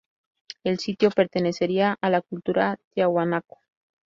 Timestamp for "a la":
2.01-2.23